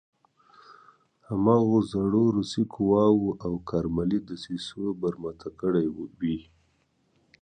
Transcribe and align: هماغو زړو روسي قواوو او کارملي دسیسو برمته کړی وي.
هماغو 1.29 1.77
زړو 1.91 2.23
روسي 2.37 2.63
قواوو 2.73 3.29
او 3.45 3.53
کارملي 3.69 4.19
دسیسو 4.29 4.81
برمته 5.01 5.49
کړی 5.61 5.85
وي. 6.19 6.37